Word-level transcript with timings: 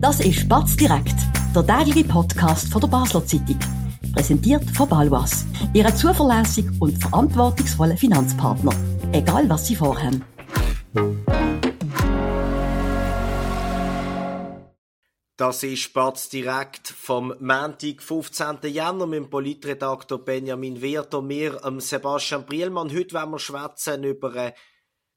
Das 0.00 0.18
ist 0.20 0.48
Batz 0.48 0.76
direkt, 0.76 1.14
der 1.54 1.66
tägliche 1.66 2.08
Podcast 2.08 2.72
von 2.72 2.80
der 2.80 2.88
Basler 2.88 3.22
Zeitung. 3.26 3.58
Präsentiert 4.14 4.64
von 4.70 4.88
Balwas, 4.88 5.44
Ihrem 5.74 5.94
zuverlässigen 5.94 6.74
und 6.80 6.96
verantwortungsvollen 6.96 7.98
Finanzpartner. 7.98 8.72
Egal 9.12 9.46
was 9.50 9.66
Sie 9.66 9.76
vorhaben. 9.76 10.24
Das 15.36 15.62
ist 15.62 15.80
Spatz 15.80 16.30
direkt 16.30 16.88
vom 16.88 17.34
Montag, 17.38 18.02
15. 18.02 18.58
Januar 18.72 19.06
mit 19.06 19.18
dem 19.18 19.28
Politredaktor 19.28 20.24
Benjamin 20.24 20.80
Wirth 20.80 21.12
und 21.12 21.26
mir, 21.26 21.60
ähm, 21.62 21.78
Sebastian 21.78 22.46
Brielmann. 22.46 22.90
Heute 22.90 23.14
wollen 23.14 23.32
wir 23.32 24.10
über 24.10 24.34
ein 24.34 24.52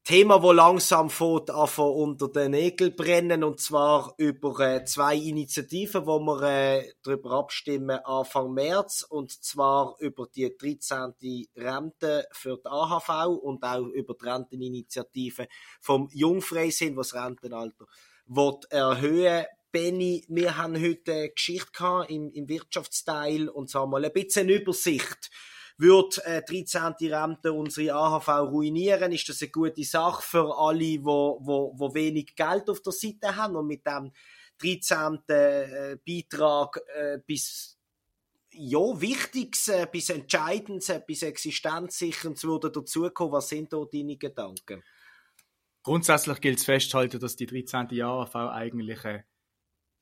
Thema, 0.03 0.43
wo 0.43 0.51
langsam 0.51 1.09
fährt, 1.09 1.49
unter 1.49 2.27
den 2.27 2.51
Nägeln 2.51 2.93
brennen, 2.93 3.41
und 3.41 3.61
zwar 3.61 4.13
über 4.17 4.59
äh, 4.59 4.83
zwei 4.83 5.15
Initiativen, 5.15 6.05
wo 6.05 6.19
wir 6.19 6.41
äh, 6.43 6.91
darüber 7.03 7.31
abstimmen 7.31 7.99
Anfang 8.03 8.53
März, 8.53 9.05
und 9.09 9.31
zwar 9.31 9.95
über 9.99 10.27
die 10.27 10.53
13. 10.57 11.13
Rente 11.55 12.27
für 12.33 12.57
die 12.57 12.69
AHV 12.69 13.27
und 13.41 13.63
auch 13.63 13.87
über 13.87 14.13
die 14.13 14.25
Renteninitiative 14.25 15.47
vom 15.79 16.09
Jungfreisinn, 16.11 16.97
was 16.97 17.11
das 17.11 17.23
Rentenalter 17.23 17.85
wird 18.25 18.69
erhöhen 18.71 19.45
Benny, 19.71 20.23
wir 20.27 20.57
haben 20.57 20.79
heute 20.79 21.13
eine 21.13 21.29
Geschichte 21.29 22.05
im, 22.07 22.29
im 22.31 22.47
Wirtschaftsteil 22.47 23.49
und 23.49 23.71
zwar 23.71 23.87
mal 23.87 24.05
ein 24.05 24.13
bisschen 24.13 24.47
Übersicht. 24.47 25.31
Würde 25.77 26.23
äh, 26.25 26.41
13. 26.43 26.93
Rente 27.13 27.51
unsere 27.51 27.95
AHV 27.95 28.27
ruinieren, 28.51 29.11
ist 29.11 29.27
das 29.27 29.41
eine 29.41 29.51
gute 29.51 29.83
Sache 29.83 30.21
für 30.21 30.57
alle, 30.57 30.79
die 30.79 31.03
wo, 31.03 31.39
wo, 31.41 31.73
wo 31.75 31.93
wenig 31.93 32.35
Geld 32.35 32.69
auf 32.69 32.81
der 32.81 32.93
Seite 32.93 33.35
haben 33.35 33.55
und 33.55 33.67
mit 33.67 33.85
dem 33.85 34.11
13. 34.59 35.19
Äh, 35.27 35.97
Beitrag 36.05 36.79
äh, 36.95 37.19
bis 37.25 37.77
ja, 38.55 38.79
Wichtiges, 38.79 39.67
äh, 39.67 39.87
bis 39.91 40.09
Entscheidendes, 40.09 40.89
äh, 40.89 41.01
bis 41.05 41.23
Existenzsicherndes 41.23 42.43
würde 42.43 42.71
dazukommen. 42.71 43.33
Was 43.33 43.49
sind 43.49 43.73
da 43.73 43.83
deine 43.91 44.17
Gedanken? 44.17 44.83
Grundsätzlich 45.81 46.39
gilt 46.39 46.59
es 46.59 46.65
festzuhalten, 46.65 47.19
dass 47.19 47.35
die 47.35 47.45
13. 47.45 48.01
AHV 48.01 48.35
eigentlich 48.35 49.03
eine 49.03 49.25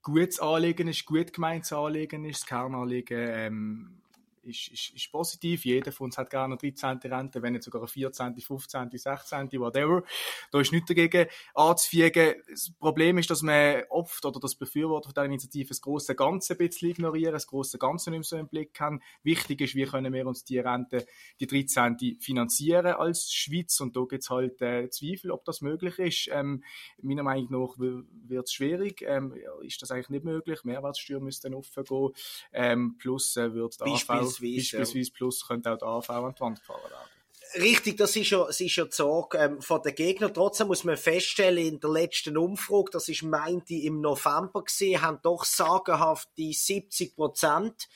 gutes 0.04 0.40
Anliegen 0.40 0.88
ist, 0.88 1.06
gut 1.06 1.34
gemeintes 1.34 1.74
Anliegen 1.74 2.26
ist. 2.26 2.42
Das 2.42 2.48
Kernanliegen 2.48 3.18
ähm, 3.18 4.01
ist, 4.44 4.68
ist, 4.70 4.96
ist 4.96 5.12
positiv. 5.12 5.66
Jeder 5.66 5.92
von 5.92 6.06
uns 6.06 6.18
hat 6.18 6.30
gerne 6.30 6.58
eine 6.60 6.72
13. 6.72 7.00
Rente, 7.12 7.42
wenn 7.42 7.54
nicht 7.54 7.64
sogar 7.64 7.82
eine 7.82 7.88
14., 7.88 8.40
15., 8.40 8.90
16., 8.94 9.52
whatever. 9.54 10.04
Da 10.52 10.60
ist 10.60 10.72
nichts 10.72 10.88
dagegen 10.88 11.28
anzufügen. 11.54 12.36
Das 12.50 12.72
Problem 12.80 13.18
ist, 13.18 13.30
dass 13.30 13.42
man 13.42 13.84
oft, 13.90 14.26
oder 14.26 14.40
das 14.40 14.56
Befürworter 14.56 15.10
von 15.10 15.14
dieser 15.14 15.26
Initiative, 15.26 15.70
das 15.70 15.82
große 15.82 16.16
Ganze 16.16 16.54
ein 16.54 16.58
bisschen 16.58 16.90
ignorieren, 16.90 17.34
das 17.34 17.48
große 17.48 17.78
Ganze 17.78 18.12
nicht 18.12 18.20
mehr 18.20 18.24
so 18.24 18.38
im 18.38 18.48
Blick 18.48 18.80
haben. 18.80 19.02
Wichtig 19.24 19.62
ist, 19.62 19.76
wie 19.76 19.86
können 19.86 20.14
wir 20.14 20.28
uns 20.28 20.44
die 20.44 20.60
Rente, 20.60 21.06
die 21.40 21.48
13. 21.48 22.18
finanzieren 22.20 22.88
als 22.88 23.32
Schweiz 23.32 23.80
und 23.80 23.96
da 23.96 24.02
gibt 24.02 24.24
es 24.24 24.30
halt 24.30 24.62
äh, 24.62 24.90
Zweifel, 24.90 25.32
ob 25.32 25.46
das 25.46 25.62
möglich 25.62 26.00
ist. 26.00 26.30
Ähm, 26.32 26.64
meiner 27.02 27.24
Meinung 27.24 27.52
nach 27.52 27.78
wird 27.78 28.48
es 28.48 28.54
schwierig. 28.54 29.04
Ähm, 29.06 29.34
ist 29.62 29.82
das 29.82 29.92
eigentlich 29.92 30.10
nicht 30.10 30.26
möglich? 30.26 30.64
Mehrwertsteuer 30.64 31.20
müsste 31.20 31.50
dann 31.50 31.58
offen 31.58 31.84
gehen. 31.84 32.10
Ähm, 32.54 32.96
plus 32.98 33.38
äh, 33.38 33.54
wird 33.54 33.80
die 33.86 33.92
AV 33.92 34.31
Beispielsweise, 34.40 34.78
Beispielsweise 34.78 35.12
Plus 35.12 35.48
könnte 35.48 35.72
auch 35.72 35.78
der 35.78 35.88
AV 35.88 36.10
an 36.10 36.34
die 36.36 36.42
Wand 36.42 36.60
gefahren 36.60 36.84
werden. 36.84 37.12
Richtig, 37.56 37.98
das 37.98 38.16
ist 38.16 38.30
ja, 38.30 38.46
das 38.46 38.62
ist 38.62 38.76
ja 38.76 38.86
die 38.86 38.96
Sorge 38.96 39.38
ähm, 39.38 39.62
von 39.62 39.82
den 39.82 39.94
Gegnern. 39.94 40.34
Trotzdem 40.34 40.68
muss 40.68 40.86
man 40.86 40.96
feststellen, 40.96 41.66
in 41.66 41.80
der 41.82 41.90
letzten 41.90 42.38
Umfrage, 42.38 42.92
das 42.92 43.10
ist 43.10 43.24
meinte 43.24 43.74
im 43.74 44.00
November 44.00 44.64
gesehen, 44.64 45.02
haben 45.02 45.20
doch 45.22 45.44
sagenhaft 45.44 46.30
die 46.38 46.54
70 46.54 47.16
Prozent 47.16 47.90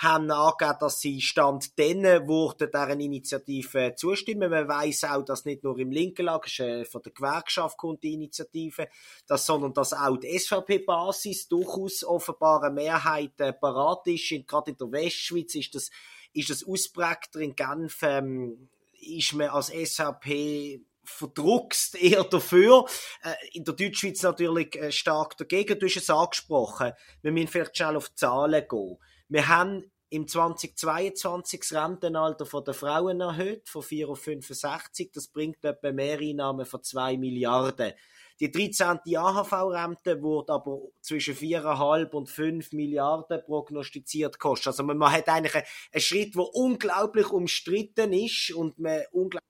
haben 0.00 0.30
angegeben, 0.30 0.78
dass 0.80 1.00
sie 1.00 1.20
Stand 1.20 1.78
denen 1.78 2.26
wurde 2.26 2.68
deren 2.68 3.00
Initiative 3.00 3.94
zustimmen. 3.94 4.50
Man 4.50 4.66
weiß 4.66 5.04
auch, 5.04 5.22
dass 5.22 5.44
nicht 5.44 5.62
nur 5.62 5.78
im 5.78 5.90
linken 5.90 6.24
Lager, 6.24 6.86
von 6.86 7.02
der 7.02 7.12
Gewerkschaft 7.12 7.76
kommt 7.76 8.02
die 8.02 8.14
Initiative, 8.14 8.88
dass, 9.26 9.44
sondern 9.44 9.74
dass 9.74 9.92
auch 9.92 10.16
die 10.16 10.38
SVP-Basis 10.38 11.48
durchaus 11.48 12.02
offenbar 12.02 12.62
eine 12.62 12.74
Mehrheit 12.74 13.38
äh, 13.40 13.52
parat 13.52 14.06
ist. 14.06 14.32
Und 14.32 14.48
gerade 14.48 14.70
in 14.70 14.78
der 14.78 14.90
Westschweiz 14.90 15.54
ist 15.54 15.74
das, 15.74 15.90
ist 16.32 16.48
das 16.48 16.66
ausprägter. 16.66 17.40
In 17.40 17.54
Genf 17.54 17.98
ähm, 18.02 18.70
ist 19.02 19.34
man 19.34 19.48
als 19.50 19.68
SVP 19.68 20.80
verdruckst 21.10 21.96
eher 22.00 22.24
dafür. 22.24 22.86
Äh, 23.22 23.34
in 23.52 23.64
der 23.64 23.74
Deutschschweiz 23.74 24.22
natürlich 24.22 24.76
äh, 24.76 24.92
stark 24.92 25.36
dagegen. 25.36 25.78
Du 25.78 25.86
hast 25.86 25.96
es 25.96 26.10
angesprochen. 26.10 26.92
Wir 27.22 27.32
müssen 27.32 27.48
vielleicht 27.48 27.76
schnell 27.76 27.96
auf 27.96 28.08
die 28.08 28.14
Zahlen 28.16 28.64
gehen. 28.68 28.96
Wir 29.28 29.48
haben 29.48 29.90
im 30.10 30.26
2022 30.26 31.60
das 31.60 31.72
Rentenalter 31.72 32.62
der 32.62 32.74
Frauen 32.74 33.20
erhöht, 33.20 33.68
von 33.68 33.82
4 33.82 34.08
auf 34.08 34.20
65. 34.20 35.12
Das 35.12 35.28
bringt 35.28 35.64
etwa 35.64 35.92
Mehreinnahmen 35.92 36.66
von 36.66 36.82
2 36.82 37.16
Milliarden. 37.16 37.92
Die 38.40 38.50
13. 38.50 39.00
AHV-Rente 39.16 40.22
wurde 40.22 40.54
aber 40.54 40.80
zwischen 41.02 41.34
4,5 41.34 42.10
und 42.12 42.28
5 42.28 42.72
Milliarden 42.72 43.44
prognostiziert 43.44 44.38
kosten. 44.38 44.70
Also 44.70 44.82
man 44.82 45.12
hat 45.12 45.28
eigentlich 45.28 45.54
einen, 45.54 46.00
Schritt, 46.00 46.34
der 46.34 46.54
unglaublich 46.54 47.28
umstritten 47.30 48.14
ist 48.14 48.52
und 48.52 48.78
man 48.78 49.02
unglaublich 49.12 49.49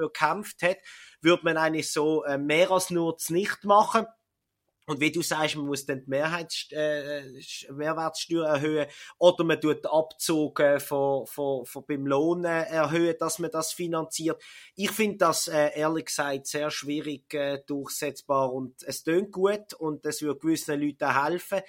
dafür 0.00 0.12
gekämpft 0.12 0.62
hat, 0.62 0.78
würde 1.20 1.44
man 1.44 1.56
eigentlich 1.56 1.92
so 1.92 2.24
äh, 2.24 2.38
mehr 2.38 2.70
als 2.70 2.90
nur 2.90 3.16
nicht 3.28 3.64
machen. 3.64 4.06
Und 4.86 5.00
wie 5.00 5.12
du 5.12 5.22
sagst, 5.22 5.54
man 5.54 5.66
muss 5.66 5.86
dann 5.86 6.02
die 6.04 6.10
Mehrheits 6.10 6.66
äh, 6.72 7.22
Mehrwertsteuer 7.70 8.48
erhöhen 8.48 8.86
oder 9.18 9.44
man 9.44 9.60
tut 9.60 9.86
Abzug 9.86 10.58
äh, 10.58 10.80
von, 10.80 11.26
von, 11.28 11.64
von 11.64 11.84
beim 11.86 12.06
Lohn 12.06 12.44
äh, 12.44 12.64
erhöhen, 12.64 13.14
dass 13.20 13.38
man 13.38 13.52
das 13.52 13.72
finanziert. 13.72 14.42
Ich 14.74 14.90
finde 14.90 15.18
das 15.18 15.46
äh, 15.46 15.78
ehrlich 15.78 16.06
gesagt 16.06 16.48
sehr 16.48 16.72
schwierig 16.72 17.32
äh, 17.34 17.62
durchsetzbar 17.64 18.52
und 18.52 18.82
es 18.82 19.04
tönt 19.04 19.30
gut 19.30 19.74
und 19.74 20.04
es 20.06 20.22
würde 20.22 20.40
gewissen 20.40 20.80
Leuten 20.80 21.22
helfen. 21.22 21.60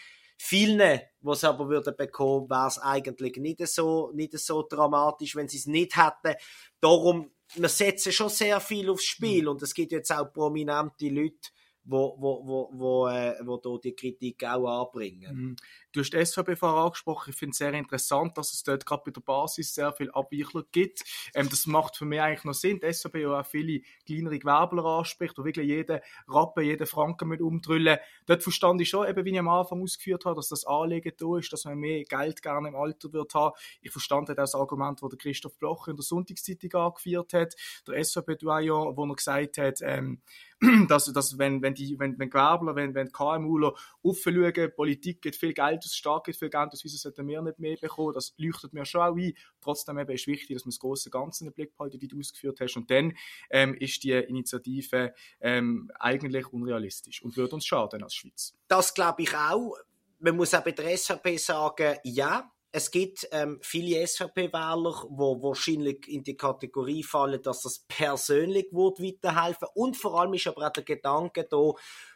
Vielen, 0.44 1.02
was 1.20 1.44
aber 1.44 1.70
würden 1.70 1.96
bekommen, 1.96 2.50
wäre 2.50 2.68
es 2.68 2.80
eigentlich 2.80 3.38
nicht 3.38 3.68
so, 3.68 4.12
nicht 4.16 4.36
so 4.40 4.66
dramatisch, 4.68 5.36
wenn 5.36 5.47
sie 5.47 5.58
es 5.58 5.68
nicht 5.68 5.96
hätten. 5.96 6.36
Darum, 6.80 7.30
wir 7.56 7.70
setzen 7.70 8.12
schon 8.12 8.30
sehr 8.30 8.60
viel 8.60 8.90
aufs 8.90 9.06
Spiel 9.06 9.44
mhm. 9.44 9.50
und 9.50 9.62
es 9.62 9.74
gibt 9.74 9.92
jetzt 9.92 10.12
auch 10.12 10.32
prominente 10.32 11.10
Leute, 11.10 11.50
wo, 11.84 12.16
wo, 12.20 12.46
wo, 12.46 12.70
wo, 12.74 13.08
äh, 13.08 13.36
wo 13.44 13.58
da 13.58 13.78
die 13.84 13.96
Kritik 13.96 14.44
auch 14.44 14.84
anbringen. 14.84 15.36
Mhm. 15.36 15.56
Du 15.92 16.02
hast 16.02 16.36
vorher 16.36 16.64
angesprochen. 16.64 17.32
Ich 17.32 17.36
finde 17.36 17.52
es 17.52 17.58
sehr 17.58 17.74
interessant, 17.74 18.38
dass 18.38 18.54
es 18.54 18.64
dort 18.64 18.86
gerade 18.86 19.04
bei 19.06 19.12
der 19.12 19.22
Basis 19.22 19.74
sehr 19.74 19.92
viel 19.92 20.12
Abweichler 20.12 20.64
gibt. 20.72 21.04
Ähm, 21.34 21.50
das 21.50 21.66
macht 21.66 21.98
für 21.98 22.06
mich 22.06 22.22
eigentlich 22.22 22.44
noch 22.44 22.54
Sinn. 22.54 22.80
Die 22.80 22.94
SVP 22.94 23.22
ja 23.22 23.40
auch 23.40 23.46
viele 23.46 23.82
kleinere 24.06 24.40
Gewerbler 24.40 24.86
anspricht, 24.86 25.38
wo 25.38 25.44
wirklich 25.44 25.68
jeden 25.68 26.00
Rappen, 26.28 26.64
jeden 26.64 26.88
Franken 26.88 27.28
mit 27.28 27.42
umdrüllen. 27.42 27.98
Dort 28.31 28.44
verstand 28.44 28.80
ich 28.80 28.88
schon, 28.88 29.06
eben, 29.09 29.25
wie 29.25 29.31
ich 29.31 29.40
am 29.40 29.50
Anfang 29.50 29.81
ausgeführt 29.81 30.24
habe, 30.24 30.38
dass 30.38 30.47
das 30.47 30.64
Anliegen 30.64 31.12
da 31.18 31.38
ist, 31.38 31.52
dass 31.52 31.66
man 31.66 31.78
mehr 31.78 32.06
Geld 32.06 32.42
gerne 32.42 32.69
im 32.69 32.78
Alter 32.78 33.12
wird 33.12 33.34
haben. 33.34 33.53
Ich 33.81 33.92
verstand 33.92 34.31
auch 34.31 34.36
das 34.36 34.56
Argument, 34.56 35.02
das 35.02 35.09
der 35.09 35.18
Christoph 35.18 35.58
Bloch 35.58 35.90
in 35.90 35.97
der 35.97 36.03
Sonntagszeitung 36.03 36.74
angeführt 36.75 37.34
hat. 37.34 37.56
Der 37.86 38.02
SVP-Doyen, 38.02 38.96
wo 38.96 39.06
er 39.06 39.16
gesagt 39.16 39.58
hat, 39.58 39.80
ähm, 39.81 40.22
dass, 40.88 41.12
dass 41.12 41.38
wenn, 41.40 41.62
wenn 41.62 41.74
die, 41.74 41.97
wenn, 42.00 42.18
wenn 42.20 42.30
Gewerbler, 42.30 42.75
wenn, 42.75 42.94
wenn 42.94 43.12
KMUler 43.12 43.74
aufschauen, 44.03 44.72
Politik 44.75 45.22
geht 45.22 45.36
viel 45.36 45.53
Geld 45.53 45.80
aus, 45.84 45.94
Staat 45.94 46.25
geht 46.25 46.38
viel 46.38 46.50
Geld 46.50 46.72
aus, 46.72 46.84
wieso 46.84 46.97
sollten 46.97 47.28
wir 47.28 47.41
nicht 47.41 47.59
mehr 47.59 47.75
bekommen? 47.75 48.14
Das 48.14 48.34
leuchtet 48.38 48.72
mir 48.72 48.86
schon 48.86 49.02
auch 49.02 49.18
ein. 49.18 49.34
Trotzdem 49.59 49.97
eben 49.97 50.12
ist 50.12 50.28
wichtig, 50.28 50.56
dass 50.56 50.66
man 50.66 50.70
das 50.72 50.80
große 50.80 51.09
Ganze 51.09 51.44
in 51.44 51.50
den 51.50 51.56
Blick 51.56 51.75
behalten, 51.75 52.00
wie 52.00 52.08
du 52.08 52.20
ausgeführt 52.20 52.62
hast. 52.62 52.78
Und 52.78 52.90
dann 52.91 53.14
ähm, 53.50 53.74
ist 53.74 54.03
die 54.03 54.12
Initiative 54.12 55.14
ähm, 55.41 55.91
eigentlich 56.00 56.47
unrealistisch 56.53 57.24
und 57.24 57.36
würde 57.36 57.56
uns 57.56 57.66
schaden 57.66 58.03
als 58.03 58.14
Schweiz. 58.22 58.54
Das 58.68 58.94
glaube 58.94 59.23
ich 59.23 59.35
auch. 59.35 59.76
Man 60.20 60.35
muss 60.35 60.53
auch 60.53 60.64
bei 60.64 60.72
der 60.72 60.96
SVP 60.97 61.38
sagen, 61.38 61.97
ja, 62.03 62.52
es 62.72 62.90
gibt 62.90 63.28
ähm, 63.32 63.59
viele 63.62 64.06
SVP-Wähler, 64.08 65.06
wo 65.09 65.41
wahrscheinlich 65.41 66.08
in 66.08 66.23
die 66.23 66.38
Kategorie 66.38 67.03
fallen, 67.03 67.41
dass 67.41 67.64
das 67.64 67.85
persönlich 67.88 68.68
wird 68.72 69.02
weiterhelfen 69.02 69.68
und 69.73 69.97
vor 69.97 70.20
allem 70.20 70.34
ist 70.34 70.47
aber 70.47 70.68
auch 70.68 70.72
der 70.72 70.84
Gedanke 70.84 71.47
da, 71.50 71.73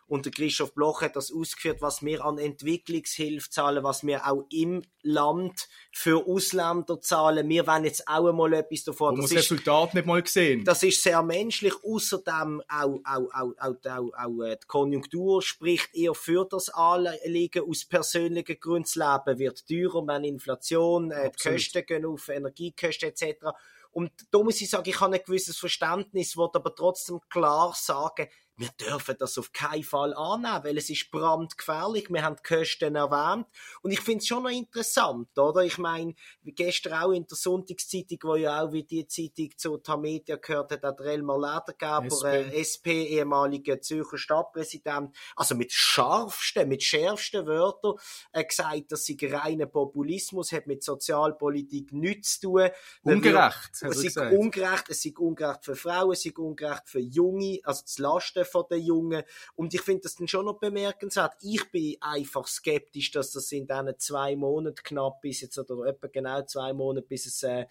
und 0.07 0.25
der 0.25 0.31
Christoph 0.31 0.75
Bloch 0.75 1.01
hat 1.01 1.15
das 1.15 1.31
ausgeführt, 1.31 1.81
was 1.81 2.03
wir 2.03 2.23
an 2.23 2.37
Entwicklungshilfe 2.37 3.49
zahlen, 3.49 3.83
was 3.83 4.05
wir 4.05 4.27
auch 4.27 4.45
im 4.51 4.83
Land 5.01 5.67
für 5.91 6.27
Ausländer 6.27 7.01
zahlen. 7.01 7.49
Wir 7.49 7.65
wollen 7.65 7.85
jetzt 7.85 8.07
auch 8.07 8.27
einmal 8.27 8.53
etwas 8.53 8.83
davon. 8.83 9.15
Man 9.15 9.21
muss 9.21 9.31
das 9.31 9.39
Resultat 9.39 9.95
nicht 9.95 10.05
mal 10.05 10.21
gesehen. 10.21 10.63
Das 10.63 10.83
ist 10.83 11.01
sehr 11.01 11.23
menschlich. 11.23 11.73
Außerdem 11.83 12.61
auch, 12.67 12.99
auch, 13.03 13.29
auch, 13.33 13.55
auch, 13.59 13.75
auch, 13.83 14.11
auch 14.13 14.43
äh, 14.43 14.57
die 14.61 14.67
Konjunktur 14.67 15.41
spricht 15.41 15.95
eher 15.95 16.13
für 16.13 16.45
das 16.45 16.69
Anliegen 16.69 17.63
aus 17.67 17.85
persönlichen 17.85 18.59
Gründen. 18.59 18.83
Das 18.83 18.95
Leben 18.95 19.39
wird 19.39 19.67
teurer, 19.67 20.03
man 20.03 20.23
Inflation, 20.23 21.11
äh, 21.11 21.31
die 21.31 21.49
Kosten 21.49 21.85
gehen 21.85 22.05
auf, 22.05 22.29
Energiekosten 22.29 23.09
etc. 23.09 23.45
Und 23.91 24.11
da 24.29 24.39
muss 24.39 24.59
ich 24.59 24.69
sagen, 24.69 24.89
ich 24.89 24.99
habe 24.99 25.15
ein 25.15 25.23
gewisses 25.25 25.57
Verständnis, 25.57 26.35
wollte 26.35 26.59
aber 26.59 26.75
trotzdem 26.75 27.21
klar 27.29 27.73
sagen, 27.75 28.27
wir 28.57 28.69
dürfen 28.79 29.15
das 29.19 29.37
auf 29.37 29.51
keinen 29.51 29.83
Fall 29.83 30.13
annehmen, 30.13 30.63
weil 30.63 30.77
es 30.77 30.89
ist 30.89 31.11
brandgefährlich. 31.11 32.09
Wir 32.09 32.23
haben 32.23 32.37
die 32.37 32.55
Kosten 32.55 32.95
erwähnt. 32.95 33.47
Und 33.81 33.91
ich 33.91 33.99
finde 33.99 34.19
es 34.19 34.27
schon 34.27 34.43
noch 34.43 34.49
interessant, 34.49 35.37
oder? 35.37 35.61
Ich 35.61 35.77
meine, 35.77 36.15
gestern 36.43 36.93
auch 36.93 37.11
in 37.11 37.27
der 37.27 37.35
Sonntagszeitung, 37.35 38.19
wo 38.23 38.35
ja 38.35 38.61
auch 38.61 38.71
wie 38.71 38.83
die 38.83 39.07
Zeitung 39.07 39.49
zu 39.57 39.77
Tamedia 39.77 40.37
gehört 40.37 40.71
hat, 40.71 40.83
hat 40.83 40.99
der 40.99 41.05
Elmar 41.07 41.37
Ledergeber, 41.37 42.07
SP, 42.07 42.25
äh, 42.25 42.61
SP 42.63 42.87
ehemaliger 43.05 43.81
Zürcher 43.81 44.17
Stadtpräsident, 44.17 45.15
also 45.35 45.55
mit 45.55 45.73
scharfsten, 45.73 46.69
mit 46.69 46.81
schärfsten 46.81 47.45
Wörtern 47.45 47.95
äh, 48.31 48.45
gesagt, 48.45 48.91
dass 48.91 49.03
sie 49.03 49.17
reiner 49.21 49.65
Populismus 49.65 50.51
hat 50.51 50.67
mit 50.67 50.83
Sozialpolitik 50.83 51.91
nichts 51.91 52.39
zu 52.39 52.51
tun. 52.53 52.69
Ungerecht. 53.03 53.71
Es 53.81 54.03
ist 54.03 54.17
ungerecht, 54.17 54.89
es 54.89 55.03
ist 55.03 55.19
ungerecht 55.19 55.65
für 55.65 55.75
Frauen, 55.75 56.11
es 56.13 56.25
ist 56.25 56.37
ungerecht 56.37 56.83
für 56.85 56.99
Junge, 56.99 57.59
also 57.63 57.81
das 57.81 57.97
Lasten 57.99 58.44
von 58.45 58.65
den 58.69 58.83
Jungen. 58.83 59.23
Und 59.55 59.73
ich 59.73 59.81
finde 59.81 60.03
das 60.03 60.15
dann 60.15 60.27
schon 60.27 60.45
noch 60.45 60.59
bemerkenswert. 60.59 61.33
Ich 61.41 61.69
bin 61.71 61.97
einfach 62.01 62.47
skeptisch, 62.47 63.11
dass 63.11 63.31
das 63.31 63.51
in 63.51 63.67
diesen 63.67 63.99
zwei 63.99 64.35
Monaten 64.35 64.83
knapp 64.83 65.21
bis 65.21 65.41
jetzt, 65.41 65.57
oder 65.57 65.85
etwa 65.85 66.07
genau 66.07 66.43
zwei 66.43 66.73
Monate, 66.73 67.07
bis 67.07 67.25
es, 67.25 67.43
äh, 67.43 67.65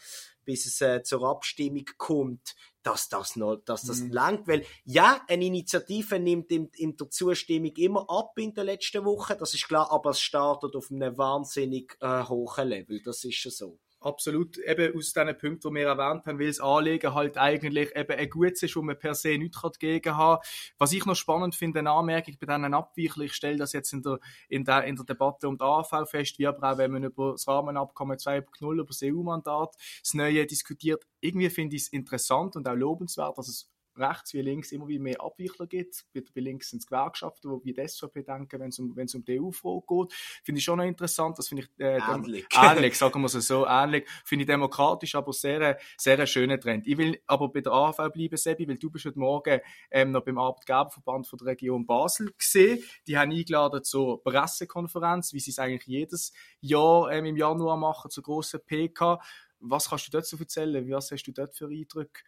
bis 0.45 0.67
es 0.67 0.81
äh, 0.81 1.03
zur 1.03 1.25
Abstimmung 1.25 1.85
kommt, 1.97 2.55
dass 2.83 3.09
das 3.09 3.37
noch, 3.37 3.57
dass 3.65 3.83
das 3.83 4.01
mhm. 4.01 4.13
langt, 4.13 4.49
weil 4.49 4.65
ja, 4.85 5.23
eine 5.29 5.47
Initiative 5.47 6.19
nimmt 6.19 6.53
in, 6.53 6.69
in 6.75 6.97
der 6.97 7.11
Zustimmung 7.11 7.73
immer 7.77 8.09
ab 8.09 8.39
in 8.39 8.55
der 8.55 8.65
letzten 8.65 9.05
Woche, 9.05 9.37
das 9.37 9.55
ist 9.55 9.67
klar, 9.67 9.91
aber 9.91 10.11
es 10.11 10.21
startet 10.21 10.77
auf 10.77 10.91
einem 10.91 11.17
wahnsinnig 11.17 11.97
äh, 12.01 12.25
hohen 12.25 12.69
Level, 12.69 13.03
das 13.03 13.25
ist 13.25 13.37
schon 13.37 13.53
so 13.53 13.79
absolut. 14.05 14.59
Eben 14.59 14.97
aus 14.97 15.13
diesen 15.13 15.39
Punkten, 15.39 15.69
die 15.69 15.75
wir 15.75 15.87
erwähnt 15.87 16.27
haben, 16.27 16.39
weil 16.39 16.49
das 16.49 16.61
Anlegen 16.61 17.15
halt 17.15 17.37
eigentlich 17.39 17.95
eben 17.97 18.19
ein 18.19 18.31
Gutes 18.31 18.63
ist, 18.63 18.77
wo 18.77 18.83
man 18.83 18.99
per 18.99 19.15
se 19.15 19.37
nichts 19.39 19.61
dagegen 19.61 20.17
haben 20.17 20.43
Was 20.79 20.93
ich 20.93 21.05
noch 21.07 21.15
spannend 21.15 21.55
finde, 21.55 21.81
eine 21.81 21.91
Anmerkung 21.91 22.37
bei 22.41 22.47
diesen 22.47 22.75
Abweichungen, 22.75 23.27
ich 23.27 23.35
stelle 23.35 23.57
das 23.57 23.73
jetzt 23.73 23.93
in 23.93 24.03
der, 24.03 24.19
in 24.49 24.65
der, 24.65 24.85
in 24.85 24.97
der 24.97 25.05
Debatte 25.05 25.49
um 25.49 25.59
die 25.59 25.65
AV 25.65 26.09
fest, 26.09 26.39
wie 26.39 26.47
aber 26.47 26.73
auch 26.73 26.79
wenn 26.79 26.93
man 26.93 27.05
über 27.05 27.33
das 27.33 27.47
Rahmenabkommen 27.49 28.17
2.0, 28.17 28.73
über 28.73 28.85
das 28.85 29.01
EU-Mandat, 29.03 29.75
das 30.01 30.15
Neue 30.15 30.47
diskutiert, 30.47 31.05
irgendwie 31.21 31.51
finde 31.51 31.77
ich 31.77 31.83
es 31.83 31.89
interessant 31.89 32.57
und 32.57 32.69
auch 32.69 32.75
lobenswert, 32.75 33.39
dass 33.39 33.49
es 33.49 33.74
rechts 33.97 34.35
wie 34.35 34.43
links 34.43 34.73
immer 34.73 34.89
wie 34.89 34.99
mehr 34.99 35.21
Abweichler 35.21 35.67
gibt. 35.67 36.05
Bei, 36.13 36.23
bei 36.35 36.41
links 36.41 36.71
sind 36.71 36.81
es 36.81 36.87
Gewerkschaften, 36.87 37.51
die 37.61 37.65
wie 37.65 37.73
die 37.73 37.89
SVP 37.89 38.23
denken, 38.23 38.61
wenn 38.61 38.69
es 38.69 38.79
um, 38.79 38.95
wenn 38.97 39.07
es 39.07 39.15
um 39.15 39.25
die 39.25 39.41
EU-Frage 39.41 39.85
geht. 39.89 40.13
Finde 40.43 40.59
ich 40.59 40.65
schon 40.65 40.79
noch 40.79 40.85
interessant. 40.85 41.39
Das 41.39 41.49
finde 41.49 41.65
ich, 41.65 41.85
äh, 41.85 41.99
ähnlich. 41.99 42.47
ähnlich, 42.55 42.97
sagen 42.97 43.21
wir 43.21 43.27
es 43.27 43.47
so, 43.47 43.67
ähnlich. 43.67 44.09
Finde 44.25 44.43
ich 44.43 44.47
demokratisch, 44.47 45.15
aber 45.15 45.33
sehr, 45.33 45.79
sehr 45.97 46.27
schöner 46.27 46.59
Trend. 46.59 46.87
Ich 46.87 46.97
will 46.97 47.21
aber 47.27 47.49
bei 47.49 47.61
der 47.61 47.73
AHV 47.73 48.13
bleiben, 48.13 48.37
Sebi, 48.37 48.69
weil 48.69 48.79
du 48.79 48.91
bist 48.91 49.05
heute 49.05 49.19
Morgen 49.19 49.61
ähm, 49.91 50.11
noch 50.11 50.25
beim 50.25 50.39
Arbeitgeberverband 50.39 51.27
von 51.27 51.39
der 51.39 51.49
Region 51.49 51.87
Basel 51.87 52.33
gesehen. 52.37 52.83
Die 53.07 53.17
haben 53.17 53.33
eingeladen 53.33 53.83
zur 53.85 54.23
Pressekonferenz, 54.23 55.33
wie 55.33 55.41
sie 55.41 55.51
es 55.51 55.59
eigentlich 55.59 55.87
jedes 55.87 56.33
Jahr 56.61 57.11
ähm, 57.13 57.27
im 57.27 57.37
Januar 57.37 57.77
machen, 57.77 58.11
zur 58.11 58.23
grossen 58.23 58.61
PK. 58.65 59.21
Was 59.61 59.89
kannst 59.89 60.09
du 60.09 60.11
dazu 60.11 60.39
erzählen? 60.39 60.91
Was 60.91 61.11
hast 61.11 61.25
du 61.25 61.33
dort 61.33 61.57
für 61.57 61.69
Eindrücke? 61.69 62.23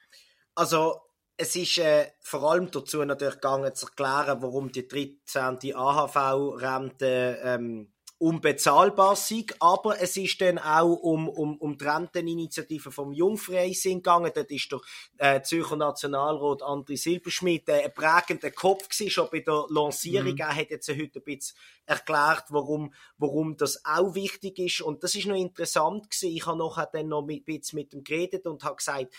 Also, 0.54 1.00
es 1.36 1.54
ist 1.56 1.78
äh, 1.78 2.06
vor 2.20 2.50
allem 2.50 2.70
dazu 2.70 3.04
natürlich 3.04 3.34
gegangen, 3.34 3.74
zu 3.74 3.86
erklären, 3.86 4.40
warum 4.40 4.72
die 4.72 4.88
13. 4.88 5.74
AHV-Rente 5.74 7.40
ähm, 7.42 7.92
unbezahlbar 8.18 9.16
sind. 9.16 9.60
Aber 9.60 10.00
es 10.00 10.16
ist 10.16 10.40
dann 10.40 10.58
auch 10.58 10.94
um, 10.94 11.28
um, 11.28 11.58
um 11.58 11.76
die 11.76 11.84
Renteninitiative 11.84 12.90
vom 12.90 13.12
Jungfreisinn 13.12 13.98
gegangen. 13.98 14.32
Dort 14.34 14.50
ist 14.50 14.72
der 14.72 14.80
äh, 15.18 15.42
Zürcher 15.42 15.76
Nationalrat 15.76 16.62
André 16.62 16.96
Silberschmidt 16.96 17.68
äh, 17.68 17.84
ein 17.84 17.92
prägender 17.92 18.50
Kopf 18.50 18.88
gewesen, 18.88 19.10
schon 19.10 19.28
bei 19.30 19.40
der 19.40 19.66
Lancierung. 19.68 20.32
Mhm. 20.32 20.40
Er 20.40 20.56
hat 20.56 20.70
jetzt 20.70 20.88
heute 20.88 21.18
ein 21.18 21.24
bisschen 21.24 21.56
erklärt, 21.84 22.44
warum, 22.48 22.94
warum 23.18 23.58
das 23.58 23.84
auch 23.84 24.14
wichtig 24.14 24.58
ist. 24.58 24.80
Und 24.80 25.04
das 25.04 25.14
ist 25.14 25.26
noch 25.26 25.36
interessant 25.36 26.10
gewesen. 26.10 26.34
Ich 26.34 26.46
habe 26.46 26.58
nachher 26.58 26.88
dann 26.90 27.08
noch 27.08 27.28
ein 27.28 27.44
bisschen 27.44 27.78
mit 27.78 27.92
ihm 27.92 28.02
geredet 28.02 28.46
und 28.46 28.64
habe 28.64 28.76
gesagt, 28.76 29.14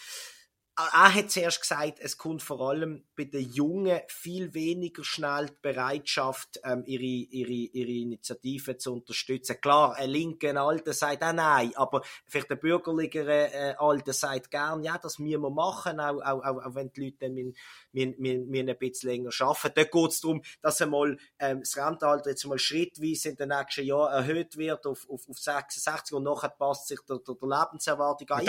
er 0.77 1.13
hat 1.15 1.31
zuerst 1.31 1.61
gesagt, 1.61 1.99
es 1.99 2.19
kommt 2.19 2.43
vor 2.43 2.61
allem 2.61 3.03
bei 3.15 3.23
den 3.23 3.51
Jungen 3.51 3.99
viel 4.07 4.53
weniger 4.53 5.03
schnell 5.03 5.47
die 5.47 5.57
Bereitschaft, 5.59 6.59
ähm, 6.63 6.83
ihre, 6.85 7.01
ihre, 7.03 7.51
ihre 7.51 7.91
Initiative 7.91 8.77
zu 8.77 8.93
unterstützen. 8.93 9.59
Klar, 9.59 9.95
ein 9.95 10.11
linker 10.11 10.55
Alter 10.55 10.93
sagt 10.93 11.23
auch 11.23 11.33
nein, 11.33 11.71
aber 11.75 12.03
vielleicht 12.27 12.51
ein 12.51 12.59
bürgerlicher 12.59 13.27
äh, 13.27 13.75
Alter 13.79 14.13
sagt 14.13 14.51
gern, 14.51 14.83
ja, 14.83 14.99
das 14.99 15.17
müssen 15.17 15.41
wir 15.41 15.49
machen, 15.49 15.99
auch, 15.99 16.21
auch, 16.21 16.43
auch, 16.43 16.63
auch 16.63 16.75
wenn 16.75 16.91
die 16.93 17.05
Leute 17.05 17.17
dann 17.21 17.33
müssen, 17.33 17.55
müssen, 17.91 18.47
müssen, 18.47 18.69
ein 18.69 18.77
bisschen 18.77 19.09
länger 19.09 19.31
arbeiten. 19.39 19.73
Dort 19.75 19.91
geht 19.91 20.11
es 20.11 20.21
darum, 20.21 20.43
dass 20.61 20.81
einmal 20.81 21.17
ähm, 21.39 21.61
das 21.61 21.75
Rentenalter 21.75 22.29
jetzt 22.29 22.45
mal 22.45 22.59
schrittweise 22.59 23.29
in 23.29 23.35
den 23.35 23.49
nächsten 23.49 23.83
Jahren 23.83 24.13
erhöht 24.13 24.57
wird 24.57 24.85
auf, 24.85 25.09
auf, 25.09 25.27
auf 25.27 25.39
66 25.39 26.15
und 26.15 26.21
nachher 26.23 26.49
passt 26.49 26.87
sich 26.87 26.99
der, 27.09 27.17
der, 27.17 27.33
der 27.33 27.49
Lebenserwartung 27.49 28.29
an. 28.29 28.45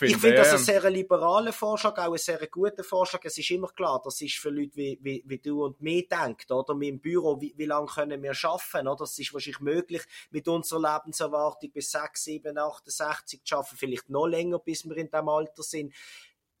Ich 0.00 0.16
finde 0.18 0.38
das, 0.38 0.52
das 0.52 0.60
ein 0.60 0.64
sehr 0.64 0.90
liberaler 0.90 1.47
tollen 1.48 1.52
Vorschlag, 1.52 1.98
auch 1.98 2.12
ein 2.12 2.18
sehr 2.18 2.46
guter 2.46 2.84
Vorschlag. 2.84 3.24
Es 3.24 3.38
ist 3.38 3.50
immer 3.50 3.68
klar, 3.68 4.00
das 4.04 4.20
ist 4.20 4.36
für 4.36 4.50
Leute 4.50 4.76
wie, 4.76 4.98
wie, 5.00 5.22
wie 5.26 5.38
du 5.38 5.64
und 5.64 5.80
mich 5.80 6.08
denkt, 6.08 6.50
oder? 6.50 6.74
Mit 6.74 6.88
dem 6.88 7.00
Büro, 7.00 7.40
wie, 7.40 7.54
wie 7.56 7.64
lange 7.64 7.86
können 7.86 8.22
wir 8.22 8.32
arbeiten, 8.42 8.88
oder? 8.88 8.96
Das 8.98 9.18
ist 9.18 9.32
wahrscheinlich 9.32 9.60
möglich, 9.60 10.02
mit 10.30 10.46
unserer 10.48 10.94
Lebenserwartung 10.94 11.70
bis 11.70 11.90
6, 11.90 12.24
7, 12.24 12.58
68 12.58 13.44
zu 13.44 13.56
arbeiten, 13.56 13.76
vielleicht 13.76 14.10
noch 14.10 14.26
länger, 14.26 14.58
bis 14.58 14.84
wir 14.84 14.96
in 14.96 15.10
diesem 15.10 15.28
Alter 15.28 15.62
sind. 15.62 15.94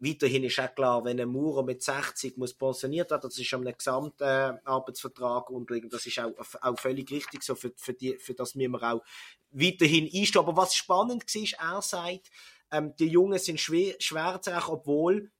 Weiterhin 0.00 0.44
ist 0.44 0.60
auch 0.60 0.72
klar, 0.76 1.04
wenn 1.04 1.20
ein 1.20 1.28
Maurer 1.28 1.64
mit 1.64 1.82
60 1.82 2.36
muss 2.36 2.54
pensioniert 2.54 3.10
werden, 3.10 3.22
das 3.22 3.36
ist 3.36 3.52
am 3.52 3.64
gesamten 3.64 4.22
äh, 4.22 4.54
Arbeitsvertrag 4.64 5.50
unterliegend, 5.50 5.92
das 5.92 6.06
ist 6.06 6.20
auch, 6.20 6.32
auch 6.60 6.78
völlig 6.78 7.10
richtig 7.10 7.42
so, 7.42 7.56
für, 7.56 7.72
für, 7.74 7.94
die, 7.94 8.16
für 8.16 8.32
das 8.32 8.54
müssen 8.54 8.72
wir 8.72 8.82
auch 8.94 9.02
weiterhin 9.50 10.04
einstehen. 10.04 10.40
Aber 10.40 10.56
was 10.56 10.76
spannend 10.76 11.24
war, 11.24 11.74
er 11.74 11.82
sagt, 11.82 12.30
ähm, 12.70 12.94
die 12.96 13.08
Jungen 13.08 13.38
sind 13.38 13.60
schwer, 13.60 13.94
schwer 13.98 14.40
zu 14.40 14.50
erreichen, 14.50 14.70
obwohl 14.70 15.30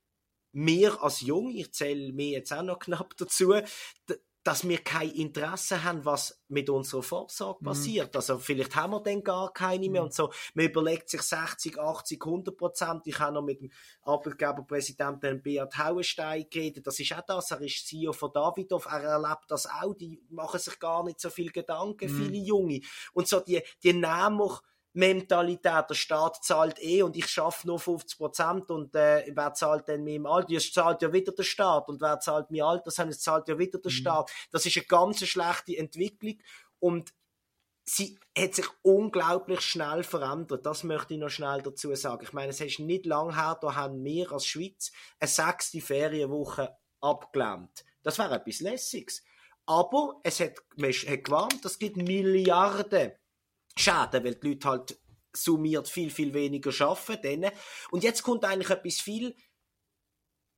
wir 0.53 1.03
als 1.03 1.21
Jung, 1.21 1.51
ich 1.51 1.73
zähle 1.73 2.13
mir 2.13 2.29
jetzt 2.31 2.53
auch 2.53 2.63
noch 2.63 2.79
knapp 2.79 3.17
dazu, 3.17 3.55
dass 4.49 4.67
wir 4.67 4.79
kein 4.79 5.11
Interesse 5.11 5.85
haben, 5.85 6.07
was 6.07 6.41
mit 6.49 6.71
unserer 6.71 7.03
Vorsorge 7.03 7.59
mhm. 7.61 7.67
passiert. 7.67 8.15
Mhm. 8.15 8.17
Also 8.17 8.39
vielleicht 8.39 8.75
haben 8.77 8.93
wir 8.93 9.03
dann 9.03 9.23
gar 9.23 9.53
keine 9.53 9.91
mehr 9.91 10.01
mhm. 10.01 10.07
und 10.07 10.15
so. 10.15 10.33
Man 10.55 10.67
überlegt 10.67 11.11
sich 11.11 11.21
60, 11.21 11.79
80, 11.79 12.25
100 12.25 12.57
Prozent. 12.57 13.03
Ich 13.07 13.19
habe 13.19 13.35
noch 13.35 13.43
mit 13.43 13.61
dem 13.61 13.71
Arbeitgeberpräsidenten 14.01 15.43
Beat 15.43 15.77
Hauenstein 15.77 16.47
geredet. 16.51 16.87
Das 16.87 16.99
ist 16.99 17.13
auch 17.13 17.21
das. 17.27 17.51
Er 17.51 17.61
ist 17.61 17.87
CEO 17.87 18.15
von 18.15 18.33
Davidoff. 18.33 18.87
Er 18.87 19.03
erlebt 19.03 19.45
das 19.49 19.67
auch. 19.67 19.93
Die 19.93 20.23
machen 20.31 20.61
sich 20.61 20.79
gar 20.79 21.05
nicht 21.05 21.21
so 21.21 21.29
viel 21.29 21.51
Gedanken, 21.51 22.11
mhm. 22.11 22.25
viele 22.25 22.39
Junge. 22.43 22.81
Und 23.13 23.29
so 23.29 23.41
die, 23.41 23.61
die 23.82 23.93
Nehmer, 23.93 24.63
Mentalität. 24.93 25.85
Der 25.91 25.95
Staat 25.95 26.45
zahlt 26.45 26.83
eh 26.83 27.03
und 27.03 27.17
ich 27.17 27.27
schaffe 27.27 27.67
nur 27.67 27.79
50 27.79 28.19
Prozent 28.19 28.71
und 28.71 28.95
äh, 28.95 29.31
wer 29.35 29.55
zahlt 29.55 29.89
denn 29.89 30.05
mir 30.05 30.17
im 30.17 30.27
Alter? 30.27 30.55
Es 30.55 30.73
zahlt 30.73 31.03
ja 31.03 31.13
wieder 31.13 31.33
der 31.33 31.43
Staat 31.43 31.89
und 31.89 32.01
wer 32.01 32.21
zahlt 32.21 32.51
mir 32.51 32.67
Altersheim? 32.67 33.09
Es 33.09 33.21
zahlt 33.21 33.49
ja 33.49 33.59
wieder 33.59 33.79
der 33.79 33.93
mhm. 33.93 33.97
Staat. 33.97 34.31
Das 34.51 34.67
ist 34.67 34.77
eine 34.77 34.87
ganz 34.87 35.25
schlechte 35.25 35.77
Entwicklung 35.77 36.39
und 36.79 37.13
sie 37.85 38.19
hat 38.37 38.55
sich 38.55 38.67
unglaublich 38.83 39.61
schnell 39.61 40.03
verändert. 40.03 40.67
Das 40.67 40.85
möchte 40.85 41.15
ich 41.15 41.21
noch 41.21 41.31
schnell 41.31 41.63
dazu 41.63 41.95
sagen. 41.95 42.25
Ich 42.25 42.33
meine, 42.33 42.51
es 42.51 42.61
ist 42.61 42.79
nicht 42.79 43.07
lang 43.07 43.35
her, 43.35 43.59
da 43.61 43.75
haben 43.75 44.05
wir 44.05 44.31
als 44.33 44.47
Schweiz 44.47 44.93
eine 45.19 45.29
sechste 45.29 45.81
Ferienwoche 45.81 46.77
abgelehnt. 47.01 47.85
Das 48.03 48.19
wäre 48.19 48.37
etwas 48.37 48.61
Lässiges. 48.61 49.23
Aber 49.67 50.21
es 50.23 50.41
hat, 50.41 50.55
man 50.77 50.91
hat 50.93 51.25
gewarnt, 51.25 51.65
es 51.65 51.79
gibt 51.79 51.97
Milliarden 51.97 53.13
Schäden, 53.79 54.25
weil 54.25 54.35
die 54.35 54.49
Leute 54.49 54.69
halt 54.69 54.99
summiert 55.32 55.89
viel, 55.89 56.11
viel 56.11 56.35
weniger 56.35 56.73
arbeiten. 56.87 57.51
Und 57.91 58.03
jetzt 58.03 58.23
kommt 58.23 58.44
eigentlich 58.44 58.70
etwas 58.70 59.01
viel 59.01 59.35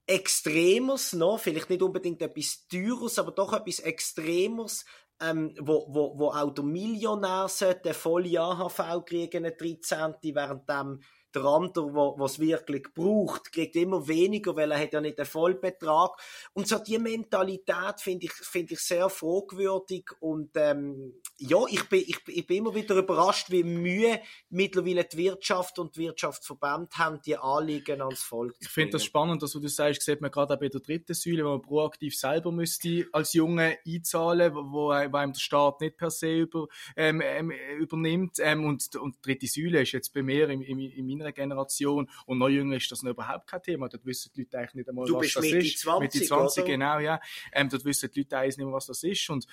Extremes 0.07 1.13
noch, 1.13 1.39
vielleicht 1.39 1.71
nicht 1.71 1.83
unbedingt 1.83 2.21
etwas 2.23 2.67
Teures, 2.67 3.19
aber 3.19 3.31
doch 3.33 3.53
etwas 3.53 3.79
Extremes, 3.81 4.85
ähm, 5.21 5.55
wo, 5.61 5.87
wo, 5.89 6.19
wo 6.19 6.31
auch 6.31 6.51
der 6.53 6.65
Millionär 6.65 7.47
sollte 7.49 7.95
volle 7.95 8.41
AHV 8.41 9.05
kriegen, 9.05 9.45
eine 9.45 9.53
13. 9.53 10.15
während 10.35 10.69
dem 10.69 11.01
der 11.35 11.45
andere, 11.45 11.95
wo 11.95 12.15
was 12.19 12.39
wirklich 12.39 12.93
braucht, 12.95 13.53
kriegt 13.53 13.77
immer 13.77 14.07
weniger, 14.09 14.57
weil 14.57 14.71
er 14.73 14.81
hat 14.81 14.93
ja 14.93 15.01
nicht 15.01 15.19
einen 15.19 15.27
Vollbetrag. 15.27 16.11
Und 16.53 16.69
so 16.69 16.79
die 16.79 16.99
Mentalität 16.99 18.01
finde 18.01 18.27
ich, 18.27 18.33
finde 18.33 18.75
ich 18.75 18.81
sehr 18.81 19.09
fragwürdig. 19.09 20.11
Und 20.21 20.51
ähm, 20.57 21.15
ja, 21.39 21.59
ich 21.69 21.89
bin, 21.89 22.01
ich, 22.07 22.19
ich 22.27 22.47
bin 22.47 22.59
immer 22.59 22.75
wieder 22.75 22.97
überrascht, 22.97 23.51
wie 23.51 23.65
Mühe 23.65 24.21
mittlerweile 24.49 25.05
die 25.05 25.17
Wirtschaft 25.17 25.79
und 25.79 25.97
die 25.97 26.01
Wirtschaftsverbände 26.01 26.89
haben, 26.95 27.21
die 27.25 27.37
Anliegen 27.37 28.01
ans 28.03 28.23
Volk 28.23 28.57
Ich 28.61 28.69
finde 28.69 28.93
das 28.93 29.05
spannend, 29.05 29.43
dass 29.43 29.53
du 29.53 29.61
das 29.61 29.77
sagst, 29.77 30.03
sieht 30.03 30.21
man 30.21 30.31
gerade 30.31 30.55
auch 30.55 30.61
bei 30.61 30.69
der 30.69 30.81
dritten 30.81 31.15
Säule, 31.15 31.45
wo 31.45 31.51
man 31.51 31.63
proaktiv 31.63 32.17
selber 32.17 32.53
müsste 32.53 33.07
als 33.13 33.33
Junge 33.33 33.79
einzahlen, 33.87 34.55
wo, 34.55 34.61
wo 34.71 34.91
einem 34.91 35.33
der 35.33 35.41
Staat 35.41 35.81
nicht 35.81 35.97
per 35.97 36.11
se 36.11 36.41
über, 36.41 36.67
ähm, 36.97 37.23
ähm 37.25 37.53
übernimmt. 37.79 38.37
Ähm, 38.39 38.65
und, 38.65 38.97
und 38.97 39.17
die 39.17 39.23
dritte 39.23 39.47
Säule 39.47 39.83
ist 39.83 39.93
jetzt 39.93 40.13
bei 40.13 40.23
mir 40.23 40.49
in, 40.49 40.63
in, 40.63 40.79
in 40.79 41.20
meiner 41.21 41.33
Generation 41.33 42.11
und 42.27 42.39
noch 42.39 42.49
jünger 42.49 42.77
ist 42.77 42.91
das 42.91 43.03
noch 43.03 43.11
überhaupt 43.13 43.47
kein 43.47 43.63
Thema. 43.63 43.89
Dort 43.89 44.05
wissen 44.05 44.33
die 44.35 44.41
Leute 44.43 44.59
eigentlich 44.59 44.75
nicht 44.75 44.89
einmal, 44.89 45.07
du 45.07 45.15
was 45.15 45.21
bist 45.21 45.37
das 45.37 45.43
Mitte 45.45 45.59
ist. 45.59 45.79
20, 45.79 46.01
Mitte 46.15 46.27
20, 46.27 46.63
oder? 46.65 46.73
genau, 46.73 46.99
ja. 46.99 47.21
Ähm, 47.53 47.69
dort 47.69 47.85
wissen 47.85 48.11
die 48.13 48.21
Leute 48.21 48.39
eigentlich 48.39 48.57
nicht 48.57 48.67
mehr, 48.67 48.75
was 48.75 48.87
das 48.87 49.03
ist 49.03 49.31
und 49.31 49.47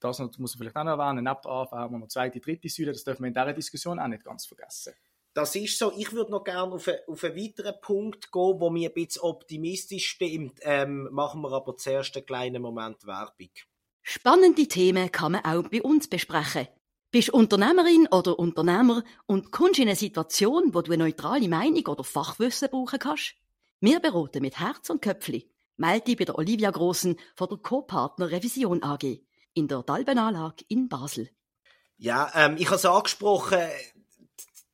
das 0.00 0.18
muss 0.18 0.38
man 0.38 0.48
vielleicht 0.58 0.76
auch 0.76 0.84
noch 0.84 0.98
erwähnen, 0.98 1.24
neben 1.24 1.40
der 1.44 1.50
AV 1.50 1.72
haben 1.72 1.94
wir 1.94 1.98
noch 1.98 2.08
zweite, 2.08 2.40
dritte 2.40 2.68
Säule, 2.70 2.92
das 2.92 3.04
dürfen 3.04 3.22
wir 3.22 3.28
in 3.28 3.34
dieser 3.34 3.52
Diskussion 3.52 3.98
auch 3.98 4.08
nicht 4.08 4.24
ganz 4.24 4.46
vergessen. 4.46 4.94
Das 5.34 5.54
ist 5.54 5.78
so. 5.78 5.92
Ich 5.96 6.12
würde 6.12 6.30
noch 6.32 6.42
gerne 6.42 6.72
auf, 6.72 6.88
einen- 6.88 6.98
auf 7.06 7.22
einen 7.22 7.36
weiteren 7.36 7.74
Punkt 7.80 8.32
gehen, 8.32 8.60
wo 8.60 8.68
mir 8.70 8.88
ein 8.88 8.94
bisschen 8.94 9.22
optimistisch 9.22 10.08
stimmt. 10.08 10.58
Ähm, 10.62 11.08
machen 11.12 11.40
wir 11.42 11.52
aber 11.52 11.76
zuerst 11.76 12.16
einen 12.16 12.26
kleinen 12.26 12.62
Moment 12.62 13.06
Werbung. 13.06 13.50
Spannende 14.02 14.66
Themen 14.66 15.12
kann 15.12 15.32
man 15.32 15.44
auch 15.44 15.68
bei 15.68 15.82
uns 15.82 16.08
besprechen. 16.08 16.66
Bist 17.12 17.30
Unternehmerin 17.30 18.06
oder 18.12 18.38
Unternehmer 18.38 19.02
und 19.26 19.50
kommst 19.50 19.80
in 19.80 19.88
eine 19.88 19.96
Situation, 19.96 20.72
wo 20.72 20.80
du 20.80 20.92
eine 20.92 21.02
neutrale 21.02 21.48
Meinung 21.48 21.84
oder 21.86 22.04
Fachwissen 22.04 22.68
brauchen 22.70 23.00
kannst? 23.00 23.34
Wir 23.80 23.98
beraten 23.98 24.42
mit 24.42 24.60
Herz 24.60 24.90
und 24.90 25.02
Köpfli. 25.02 25.50
Melde 25.76 26.04
dich 26.04 26.18
bei 26.18 26.24
der 26.24 26.38
Olivia 26.38 26.70
Grossen 26.70 27.16
von 27.34 27.48
der 27.48 27.58
Co-Partner 27.58 28.30
Revision 28.30 28.84
AG 28.84 29.18
in 29.54 29.66
der 29.66 29.82
Dalbenanlage 29.82 30.64
in 30.68 30.88
Basel. 30.88 31.28
Ja, 31.96 32.30
ähm, 32.36 32.54
ich 32.58 32.66
habe 32.66 32.76
es 32.76 32.86
angesprochen, 32.86 33.58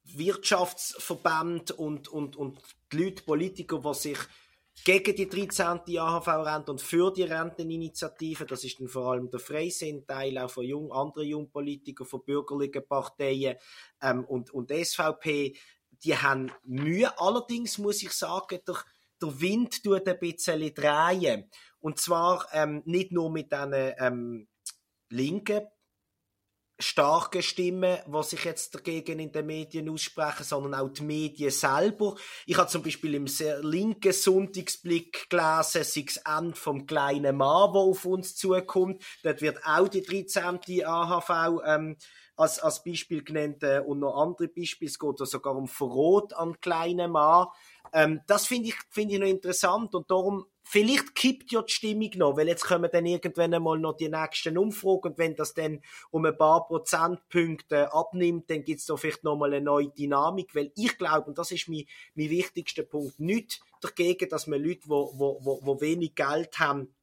die 0.04 0.18
Wirtschaftsverbände 0.18 1.72
und, 1.72 2.08
und, 2.08 2.36
und 2.36 2.58
die 2.92 2.98
Leute, 2.98 3.22
Politiker, 3.22 3.78
die 3.78 3.94
sich 3.94 4.18
gegen 4.84 5.16
die 5.16 5.28
13. 5.28 5.80
AHV-Rente 5.98 6.70
und 6.70 6.80
für 6.80 7.12
die 7.12 7.24
Renteninitiative, 7.24 8.46
das 8.46 8.64
ist 8.64 8.78
dann 8.78 8.88
vor 8.88 9.12
allem 9.12 9.30
der 9.30 9.40
Freisinn-Teil 9.40 10.38
auch 10.38 10.50
von 10.50 10.64
jung, 10.64 10.92
anderen 10.92 11.28
Jungpolitikern, 11.28 12.06
von 12.06 12.24
bürgerlichen 12.24 12.86
Parteien 12.86 13.56
ähm, 14.02 14.24
und, 14.24 14.50
und 14.50 14.70
SVP, 14.70 15.56
die 16.04 16.16
haben 16.16 16.52
Mühe. 16.64 17.18
Allerdings 17.18 17.78
muss 17.78 18.02
ich 18.02 18.12
sagen, 18.12 18.60
der, 18.66 18.76
der 19.20 19.40
Wind 19.40 19.82
tut 19.82 20.06
ein 20.06 20.18
bisschen 20.18 20.74
drehen. 20.74 21.50
Und 21.80 21.98
zwar 21.98 22.46
ähm, 22.52 22.82
nicht 22.84 23.12
nur 23.12 23.30
mit 23.30 23.52
diesen 23.52 23.72
ähm, 23.72 24.48
linken 25.08 25.66
starke 26.78 27.42
Stimmen, 27.42 27.98
die 28.06 28.22
sich 28.22 28.44
jetzt 28.44 28.74
dagegen 28.74 29.18
in 29.18 29.32
den 29.32 29.46
Medien 29.46 29.88
aussprechen, 29.88 30.44
sondern 30.44 30.74
auch 30.74 30.88
die 30.88 31.02
Medien 31.02 31.50
selber. 31.50 32.16
Ich 32.44 32.58
habe 32.58 32.68
zum 32.68 32.82
Beispiel 32.82 33.14
im 33.14 33.26
sehr 33.26 33.62
linken 33.62 34.12
Sonntagsblick 34.12 35.30
gelesen, 35.30 35.84
sei 35.84 36.04
es 36.06 36.16
Ende 36.18 36.56
vom 36.56 36.86
kleinen 36.86 37.36
Mann, 37.36 37.72
der 37.72 37.80
auf 37.80 38.04
uns 38.04 38.36
zukommt. 38.36 39.02
Dort 39.22 39.40
wird 39.40 39.64
auch 39.64 39.88
die 39.88 40.02
13. 40.02 40.60
AHV 40.84 41.62
ähm, 41.64 41.96
als, 42.36 42.58
als 42.58 42.84
Beispiel 42.84 43.24
genannt 43.24 43.62
äh, 43.62 43.80
und 43.80 44.00
noch 44.00 44.20
andere 44.20 44.48
Beispiele. 44.48 44.90
Es 44.90 44.98
geht 44.98 45.18
sogar 45.18 45.56
um 45.56 45.68
Verrot 45.68 46.34
an 46.34 46.60
kleinen 46.60 47.10
Mann. 47.12 47.46
Ähm, 47.92 48.20
das 48.26 48.46
finde 48.46 48.68
ich, 48.68 48.76
finde 48.90 49.14
ich 49.14 49.20
noch 49.20 49.26
interessant 49.26 49.94
und 49.94 50.10
darum 50.10 50.46
vielleicht 50.68 51.14
kippt 51.14 51.52
ja 51.52 51.62
die 51.62 51.72
Stimmung 51.72 52.10
noch, 52.16 52.36
weil 52.36 52.48
jetzt 52.48 52.64
kommen 52.64 52.90
dann 52.92 53.06
irgendwann 53.06 53.54
einmal 53.54 53.78
noch 53.78 53.96
die 53.96 54.08
nächsten 54.08 54.58
Umfragen 54.58 55.12
und 55.12 55.18
wenn 55.18 55.36
das 55.36 55.54
dann 55.54 55.80
um 56.10 56.24
ein 56.24 56.36
paar 56.36 56.66
Prozentpunkte 56.66 57.92
abnimmt, 57.92 58.50
dann 58.50 58.64
gibt 58.64 58.80
es 58.80 58.86
da 58.86 58.96
vielleicht 58.96 59.22
nochmal 59.22 59.54
eine 59.54 59.64
neue 59.64 59.90
Dynamik, 59.90 60.54
weil 60.56 60.72
ich 60.74 60.98
glaube, 60.98 61.28
und 61.28 61.38
das 61.38 61.52
ist 61.52 61.68
mein, 61.68 61.84
mein 62.16 62.30
wichtigster 62.30 62.82
Punkt, 62.82 63.20
nicht 63.20 63.60
dagegen, 63.80 64.28
dass 64.28 64.48
man 64.48 64.60
Leute, 64.60 64.82
wo, 64.86 65.12
wo, 65.14 65.38
wo, 65.40 65.60
wo 65.62 65.80
wenig 65.80 66.16
Geld 66.16 66.58
haben, 66.58 66.95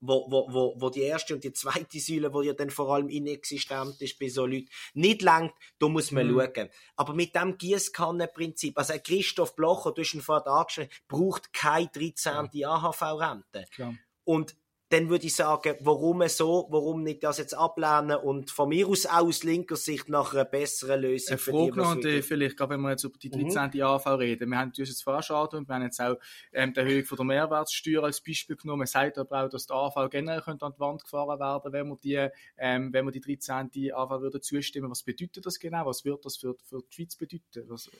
wo, 0.00 0.30
wo, 0.30 0.52
wo, 0.52 0.74
wo 0.78 0.90
die 0.90 1.02
erste 1.02 1.34
und 1.34 1.44
die 1.44 1.52
zweite 1.52 1.98
Säule, 2.00 2.32
wo 2.32 2.42
ja 2.42 2.52
dann 2.52 2.70
vor 2.70 2.94
allem 2.94 3.08
inexistent 3.08 4.00
ist 4.00 4.18
bei 4.18 4.28
so 4.28 4.46
Leuten, 4.46 4.68
nicht 4.94 5.22
langt, 5.22 5.54
da 5.78 5.88
muss 5.88 6.10
man 6.10 6.26
Mhm. 6.26 6.40
schauen. 6.54 6.68
Aber 6.96 7.14
mit 7.14 7.34
dem 7.34 7.56
Gießkannenprinzip, 7.58 8.76
also 8.78 8.94
Christoph 9.02 9.56
Blocher, 9.56 9.92
du 9.92 10.02
hast 10.02 10.14
ihn 10.14 10.20
vorhin 10.20 10.46
angeschrieben, 10.46 10.90
braucht 11.08 11.52
keine 11.52 11.88
13. 11.88 12.64
AHV-Rente. 12.64 13.64
Klar. 13.72 13.94
Und 14.24 14.56
dann 14.88 15.08
würde 15.08 15.26
ich 15.26 15.34
sagen, 15.34 15.74
warum 15.80 16.26
so, 16.28 16.68
warum 16.70 17.02
nicht 17.02 17.24
das 17.24 17.38
jetzt 17.38 17.54
ablehnen 17.54 18.16
und 18.18 18.52
von 18.52 18.68
mir 18.68 18.86
aus 18.86 19.04
aus 19.04 19.42
linker 19.42 19.74
Sicht 19.74 20.08
nach 20.08 20.32
einer 20.32 20.44
besseren 20.44 21.00
Lösung 21.00 21.30
Eine 21.30 21.38
für 21.38 21.50
Frage 21.50 21.72
die, 21.72 21.78
noch, 21.78 21.96
äh, 21.96 22.22
vielleicht, 22.22 22.56
gerade 22.56 22.74
wenn 22.74 22.82
wir 22.82 22.90
jetzt 22.90 23.02
über 23.02 23.18
die 23.18 23.28
Mhm. 23.30 23.48
13. 23.48 23.82
AV 23.82 24.06
reden. 24.18 24.48
Wir 24.48 24.58
haben 24.58 24.68
uns 24.68 24.78
jetzt 24.78 25.02
schon 25.02 25.36
und 25.48 25.68
wir 25.68 25.74
haben 25.74 25.82
jetzt 25.82 26.00
auch 26.00 26.16
ähm, 26.52 26.72
die 26.72 26.80
Erhöhung 26.80 27.04
von 27.04 27.16
der 27.16 27.24
Mehrwertsteuer 27.26 28.04
als 28.04 28.20
Beispiel 28.20 28.56
genommen. 28.56 28.78
Man 28.80 28.86
sagt 28.86 29.18
aber 29.18 29.44
auch, 29.44 29.48
dass 29.48 29.66
die 29.66 29.72
AV 29.72 30.08
generell 30.08 30.40
könnte 30.40 30.64
an 30.64 30.72
die 30.72 30.80
Wand 30.80 31.02
gefahren 31.02 31.40
werden, 31.40 31.72
wenn 31.72 31.88
wir 31.88 31.96
die, 31.96 32.28
ähm, 32.56 32.92
wenn 32.92 33.04
wir 33.06 33.12
die 33.12 33.20
13. 33.20 33.92
AV 33.92 34.20
würden 34.20 34.40
zustimmen. 34.40 34.88
Was 34.90 35.02
bedeutet 35.02 35.44
das 35.44 35.58
genau? 35.58 35.86
Was 35.86 36.04
wird 36.04 36.24
das 36.24 36.36
für, 36.36 36.54
für 36.62 36.80
die 36.82 36.94
Schweiz 36.94 37.16
bedeuten? 37.16 37.64
Was, 37.68 37.90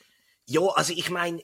Ja, 0.46 0.60
also 0.74 0.92
ich 0.92 1.10
meine, 1.10 1.42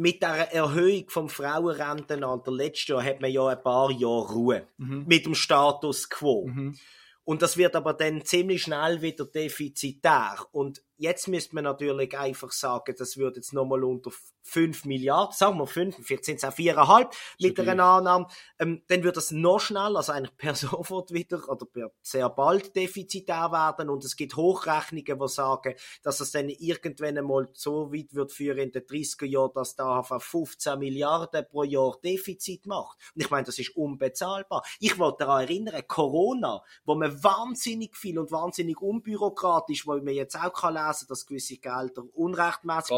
mit 0.00 0.22
der 0.22 0.52
Erhöhung 0.52 1.04
vom 1.08 1.28
Frauenrentenalter 1.28 2.50
letztes 2.50 2.88
Jahr 2.88 3.04
hat 3.04 3.20
man 3.20 3.30
ja 3.30 3.46
ein 3.48 3.62
paar 3.62 3.90
Jahre 3.90 4.32
Ruhe 4.32 4.66
mhm. 4.78 5.04
mit 5.06 5.26
dem 5.26 5.34
Status 5.34 6.08
quo. 6.08 6.46
Mhm. 6.46 6.78
Und 7.24 7.42
das 7.42 7.56
wird 7.56 7.76
aber 7.76 7.92
dann 7.92 8.24
ziemlich 8.24 8.62
schnell 8.62 9.02
wieder 9.02 9.26
defizitär. 9.26 10.36
Und 10.52 10.82
jetzt 11.00 11.28
müsste 11.28 11.54
man 11.54 11.64
natürlich 11.64 12.16
einfach 12.16 12.52
sagen, 12.52 12.94
das 12.98 13.16
wird 13.16 13.36
jetzt 13.36 13.52
nochmal 13.54 13.82
unter 13.84 14.10
5 14.42 14.84
Milliarden, 14.84 15.34
sagen 15.34 15.58
wir 15.58 15.66
5, 15.66 15.96
vielleicht 16.02 16.24
sind 16.24 16.36
es 16.36 16.44
auch 16.44 16.52
4,5 16.52 17.08
mit 17.40 17.56
Schon 17.56 17.68
einer 17.68 17.84
Annahme, 17.84 18.26
ähm, 18.58 18.82
dann 18.88 19.02
wird 19.02 19.16
das 19.16 19.30
noch 19.30 19.60
schnell, 19.60 19.96
also 19.96 20.12
eigentlich 20.12 20.36
per 20.36 20.54
sofort 20.56 21.12
wieder 21.12 21.48
oder 21.48 21.66
per 21.66 21.90
sehr 22.02 22.28
bald 22.28 22.74
defizitär 22.76 23.50
werden. 23.50 23.88
Und 23.88 24.04
es 24.04 24.16
gibt 24.16 24.36
Hochrechnungen, 24.36 25.18
die 25.18 25.28
sagen, 25.28 25.74
dass 26.02 26.20
es 26.20 26.32
dann 26.32 26.48
irgendwann 26.48 27.18
einmal 27.18 27.48
so 27.54 27.92
weit 27.92 28.14
wird 28.14 28.32
führen 28.32 28.58
in 28.58 28.72
den 28.72 28.82
30er 28.82 29.26
Jahren, 29.26 29.52
dass 29.54 29.76
da 29.76 30.00
auf 30.00 30.22
15 30.22 30.78
Milliarden 30.78 31.46
pro 31.48 31.64
Jahr 31.64 31.96
Defizit 32.02 32.66
macht. 32.66 32.98
Und 33.14 33.22
ich 33.22 33.30
meine, 33.30 33.44
das 33.44 33.58
ist 33.58 33.76
unbezahlbar. 33.76 34.64
Ich 34.80 34.98
wollte 34.98 35.24
daran 35.24 35.42
erinnern, 35.42 35.82
Corona, 35.86 36.62
wo 36.84 36.94
man 36.94 37.22
wahnsinnig 37.22 37.96
viel 37.96 38.18
und 38.18 38.32
wahnsinnig 38.32 38.80
unbürokratisch, 38.80 39.86
weil 39.86 40.02
man 40.02 40.14
jetzt 40.14 40.36
auch 40.36 40.52
kann 40.52 40.76
lesen, 40.90 41.06
dass 41.08 41.26
gewisse 41.26 41.56
Gelder 41.56 42.02
unrechtmäßig 42.14 42.96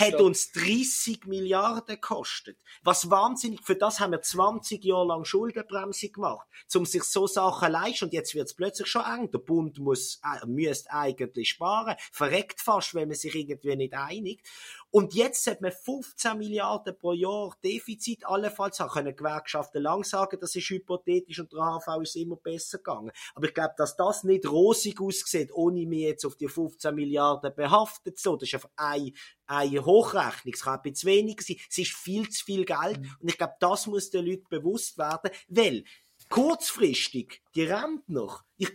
hat 0.00 0.20
uns 0.20 0.52
30 0.52 1.26
Milliarden 1.26 1.94
gekostet. 1.94 2.58
Was 2.82 3.10
wahnsinnig, 3.10 3.62
für 3.62 3.76
das 3.76 4.00
haben 4.00 4.12
wir 4.12 4.22
20 4.22 4.84
Jahre 4.84 5.06
lang 5.06 5.24
Schuldenbremse 5.24 6.10
gemacht, 6.10 6.46
um 6.74 6.86
sich 6.86 7.04
so 7.04 7.26
Sachen 7.26 7.72
leisten. 7.72 8.06
Und 8.06 8.12
jetzt 8.12 8.34
wird 8.34 8.46
es 8.46 8.54
plötzlich 8.54 8.88
schon 8.88 9.04
eng. 9.04 9.30
Der 9.30 9.38
Bund 9.38 9.78
muss, 9.78 10.20
äh, 10.24 10.46
müsste 10.46 10.92
eigentlich 10.92 11.50
sparen. 11.50 11.96
Verreckt 12.12 12.60
fast, 12.60 12.94
wenn 12.94 13.08
man 13.08 13.16
sich 13.16 13.34
irgendwie 13.34 13.76
nicht 13.76 13.94
einigt. 13.94 14.46
Und 14.94 15.12
jetzt 15.14 15.48
hat 15.48 15.60
man 15.60 15.72
15 15.72 16.38
Milliarden 16.38 16.96
pro 16.96 17.12
Jahr 17.12 17.56
Defizit. 17.64 18.24
Allenfalls 18.26 18.78
haben 18.78 18.90
können 18.90 19.16
Gewerkschaften 19.16 19.82
lang 19.82 20.04
sagen, 20.04 20.38
das 20.40 20.54
ist 20.54 20.70
hypothetisch 20.70 21.40
und 21.40 21.52
der 21.52 21.80
HV 21.80 22.02
ist 22.02 22.14
immer 22.14 22.36
besser 22.36 22.78
gegangen. 22.78 23.10
Aber 23.34 23.48
ich 23.48 23.54
glaube, 23.54 23.74
dass 23.76 23.96
das 23.96 24.22
nicht 24.22 24.46
rosig 24.46 25.00
aussieht, 25.00 25.50
ohne 25.52 25.84
mich 25.84 26.02
jetzt 26.02 26.24
auf 26.24 26.36
die 26.36 26.46
15 26.46 26.94
Milliarden 26.94 27.33
behaftet 27.38 28.18
zu. 28.18 28.36
Das 28.36 28.48
ist 28.48 28.54
einfach 28.54 28.70
eine, 28.76 29.12
eine 29.46 29.84
Hochrechnung. 29.84 30.54
Es 30.54 30.62
kann 30.62 30.78
ein 30.78 30.82
bisschen 30.82 31.10
wenig 31.10 31.40
sein. 31.42 31.56
Es 31.68 31.78
ist 31.78 31.92
viel 31.92 32.28
zu 32.28 32.44
viel 32.44 32.64
Geld. 32.64 32.98
Und 33.20 33.28
ich 33.28 33.38
glaube, 33.38 33.54
das 33.60 33.86
muss 33.86 34.10
den 34.10 34.26
Leuten 34.26 34.46
bewusst 34.48 34.98
werden, 34.98 35.30
weil 35.48 35.84
kurzfristig 36.28 37.42
die 37.54 37.64
Rentner, 37.64 38.40
ich 38.56 38.72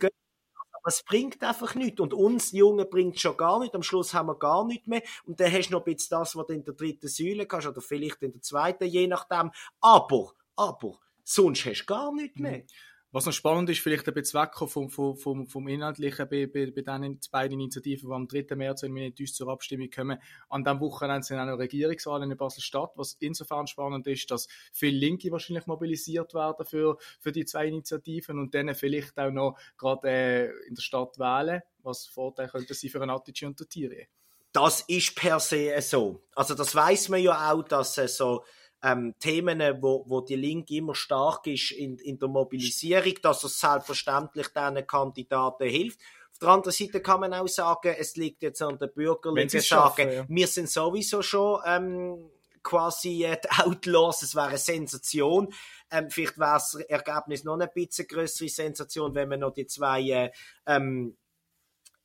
aber 0.80 0.88
es 0.88 1.02
bringt 1.02 1.42
einfach 1.42 1.74
nichts. 1.74 2.00
Und 2.00 2.14
uns 2.14 2.52
Jungen 2.52 2.88
bringt 2.88 3.16
es 3.16 3.20
schon 3.20 3.36
gar 3.36 3.60
nicht. 3.60 3.74
Am 3.74 3.82
Schluss 3.82 4.14
haben 4.14 4.28
wir 4.28 4.38
gar 4.38 4.64
nichts 4.64 4.86
mehr. 4.86 5.02
Und 5.24 5.38
dann 5.38 5.52
hast 5.52 5.68
du 5.68 5.72
noch 5.72 5.84
ein 5.84 5.94
bisschen 5.94 6.18
das, 6.18 6.34
was 6.34 6.46
du 6.46 6.54
in 6.54 6.64
der 6.64 6.74
dritten 6.74 7.08
Säule 7.08 7.46
kannst, 7.46 7.66
oder 7.66 7.80
vielleicht 7.80 8.22
in 8.22 8.32
der 8.32 8.40
zweiten, 8.40 8.84
je 8.84 9.06
nachdem. 9.06 9.50
Aber, 9.80 10.32
aber, 10.56 10.98
sonst 11.22 11.66
hast 11.66 11.82
du 11.82 11.86
gar 11.86 12.12
nichts 12.14 12.38
mehr. 12.40 12.64
Was 13.12 13.26
noch 13.26 13.32
spannend 13.32 13.68
ist, 13.70 13.80
vielleicht 13.80 14.06
ein 14.06 14.14
bisschen 14.14 14.48
vom, 14.68 14.88
vom, 14.88 15.46
vom, 15.48 15.66
Inhaltlichen 15.66 16.28
bei, 16.28 16.46
bei, 16.46 16.70
bei 16.70 16.82
diesen 16.82 17.18
beiden 17.32 17.58
Initiativen, 17.58 18.08
die 18.08 18.14
am 18.14 18.28
3. 18.28 18.54
März, 18.54 18.84
wenn 18.84 18.94
wir 18.94 19.02
nicht 19.02 19.18
uns 19.18 19.34
zur 19.34 19.48
Abstimmung 19.48 19.90
kommen, 19.90 20.22
an 20.48 20.62
diesem 20.62 20.78
Wochenende 20.78 21.24
sind 21.24 21.40
auch 21.40 21.46
noch 21.46 21.58
Regierungswahlen 21.58 22.30
in 22.30 22.36
Basel-Stadt, 22.36 22.92
was 22.94 23.16
insofern 23.18 23.66
spannend 23.66 24.06
ist, 24.06 24.30
dass 24.30 24.46
viele 24.72 24.96
Linke 24.96 25.32
wahrscheinlich 25.32 25.66
mobilisiert 25.66 26.34
werden 26.34 26.64
für, 26.64 26.98
für 27.18 27.32
die 27.32 27.44
zwei 27.44 27.66
Initiativen 27.66 28.38
und 28.38 28.54
dann 28.54 28.72
vielleicht 28.76 29.18
auch 29.18 29.32
noch 29.32 29.58
gerade 29.76 30.08
äh, 30.08 30.68
in 30.68 30.76
der 30.76 30.82
Stadt 30.82 31.18
wählen, 31.18 31.62
was 31.82 32.06
Vorteil 32.06 32.48
könnte 32.48 32.74
sein 32.74 32.90
für 32.90 33.02
einen 33.02 33.10
Attici 33.10 33.44
und 33.44 33.58
Thierry. 33.68 34.08
Das 34.52 34.82
ist 34.82 35.16
per 35.16 35.40
se 35.40 35.80
so. 35.80 36.22
Also 36.36 36.54
das 36.54 36.74
weiß 36.74 37.08
man 37.08 37.20
ja 37.20 37.52
auch, 37.52 37.62
dass 37.62 37.98
äh, 37.98 38.06
so 38.06 38.44
ähm, 38.82 39.14
Themen, 39.18 39.60
wo, 39.80 40.04
wo 40.06 40.20
die 40.20 40.36
Linke 40.36 40.76
immer 40.76 40.94
stark 40.94 41.46
ist 41.46 41.72
in, 41.72 41.98
in 41.98 42.18
der 42.18 42.28
Mobilisierung, 42.28 43.14
dass 43.22 43.44
es 43.44 43.60
selbstverständlich 43.60 44.48
diesen 44.48 44.86
Kandidaten 44.86 45.68
hilft. 45.68 46.00
Auf 46.32 46.38
der 46.38 46.48
anderen 46.48 46.72
Seite 46.72 47.00
kann 47.00 47.20
man 47.20 47.34
auch 47.34 47.48
sagen, 47.48 47.94
es 47.98 48.16
liegt 48.16 48.42
jetzt 48.42 48.62
an 48.62 48.78
den 48.78 48.92
Bürgerlichen, 48.92 49.60
sagen, 49.60 50.10
ja. 50.10 50.24
wir 50.28 50.46
sind 50.46 50.70
sowieso 50.70 51.20
schon 51.22 51.60
ähm, 51.66 52.30
quasi 52.62 53.24
äh, 53.24 53.38
Outlaws, 53.58 54.22
es 54.22 54.34
wäre 54.34 54.48
eine 54.48 54.58
Sensation. 54.58 55.52
Ähm, 55.90 56.10
vielleicht 56.10 56.38
wäre 56.38 56.54
das 56.54 56.74
Ergebnis 56.74 57.44
noch 57.44 57.54
eine 57.54 57.68
bisschen 57.68 58.06
größere 58.06 58.48
Sensation, 58.48 59.14
wenn 59.14 59.28
man 59.28 59.40
noch 59.40 59.52
die 59.52 59.66
zwei 59.66 60.00
äh, 60.02 60.30
ähm, 60.66 61.16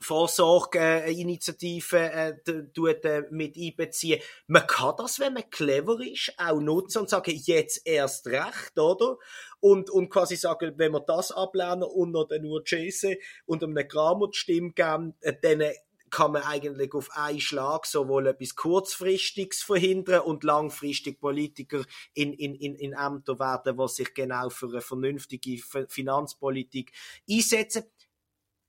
Vorsorgeinitiativen 0.05 2.00
äh, 2.00 2.35
äh, 2.47 3.24
mit 3.31 3.57
einbeziehen. 3.57 4.21
Man 4.47 4.67
kann 4.67 4.95
das, 4.97 5.19
wenn 5.19 5.33
man 5.33 5.50
clever 5.50 6.00
ist, 6.00 6.33
auch 6.38 6.59
nutzen 6.59 7.00
und 7.00 7.09
sagen, 7.09 7.33
jetzt 7.35 7.81
erst 7.85 8.27
recht, 8.27 8.77
oder? 8.77 9.17
Und, 9.59 9.89
und 9.89 10.09
quasi 10.09 10.35
sagen, 10.35 10.74
wenn 10.77 10.91
wir 10.91 11.00
das 11.01 11.31
ablehnen 11.31 11.83
und 11.83 12.12
noch 12.12 12.27
den 12.27 12.45
Urchese 12.45 13.17
und 13.45 13.63
einem 13.63 13.88
Gramo 13.88 14.27
die 14.27 14.38
Stimme 14.38 14.71
geben, 14.71 15.15
äh, 15.21 15.33
dann 15.41 15.63
kann 16.12 16.31
man 16.31 16.43
eigentlich 16.43 16.93
auf 16.93 17.09
einen 17.12 17.41
Schlag 17.41 17.85
sowohl 17.85 18.27
etwas 18.27 18.55
Kurzfristiges 18.55 19.63
verhindern 19.63 20.21
und 20.21 20.43
langfristig 20.45 21.19
Politiker 21.19 21.83
in, 22.13 22.31
in, 22.31 22.55
in, 22.55 22.75
in 22.75 22.93
Ämter 22.93 23.38
werden, 23.39 23.77
die 23.77 23.88
sich 23.89 24.13
genau 24.13 24.50
für 24.50 24.67
eine 24.67 24.81
vernünftige 24.81 25.62
Finanzpolitik 25.89 26.93
einsetzen. 27.29 27.83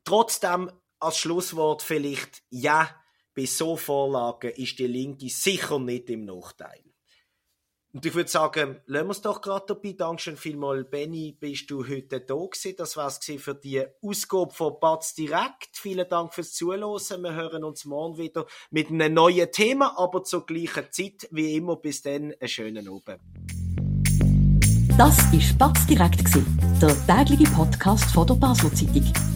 Trotzdem 0.04 0.72
als 1.00 1.18
Schlusswort 1.18 1.82
vielleicht, 1.82 2.42
ja, 2.50 2.90
bei 3.34 3.44
so 3.44 3.76
Vorlagen 3.76 4.50
ist 4.52 4.78
die 4.78 4.86
Linke 4.86 5.28
sicher 5.28 5.78
nicht 5.78 6.08
im 6.08 6.24
Nachteil. 6.24 6.82
Und 7.92 8.04
ich 8.04 8.14
würde 8.14 8.28
sagen, 8.28 8.80
lassen 8.84 9.06
wir 9.06 9.10
es 9.12 9.22
doch 9.22 9.40
gerade 9.40 9.64
dabei. 9.68 9.92
Dankeschön 9.92 10.36
vielmals, 10.36 10.90
Benny, 10.90 11.32
bist 11.32 11.70
du 11.70 11.86
heute 11.88 12.20
da 12.20 12.34
gewesen. 12.34 12.74
Das 12.76 12.94
war 12.98 13.06
es 13.06 13.18
für 13.18 13.54
die 13.54 13.86
Ausgabe 14.02 14.52
von 14.52 14.78
Batz 14.78 15.14
direkt. 15.14 15.70
Vielen 15.72 16.06
Dank 16.06 16.34
fürs 16.34 16.52
Zuhören. 16.52 17.22
Wir 17.22 17.34
hören 17.34 17.64
uns 17.64 17.86
morgen 17.86 18.18
wieder 18.18 18.44
mit 18.70 18.90
einem 18.90 19.14
neuen 19.14 19.50
Thema, 19.50 19.98
aber 19.98 20.24
zur 20.24 20.44
gleichen 20.44 20.92
Zeit 20.92 21.26
wie 21.30 21.56
immer. 21.56 21.76
Bis 21.76 22.02
dann, 22.02 22.34
einen 22.38 22.48
schönen 22.48 22.86
Abend. 22.86 23.20
Das 24.98 25.16
war 25.32 25.58
Batz 25.58 25.86
direkt, 25.86 26.34
der 26.82 27.06
tägliche 27.06 27.50
Podcast 27.52 28.12
von 28.12 28.26
der 28.26 28.34
Basel 28.34 28.70
Zeitung. 28.74 29.35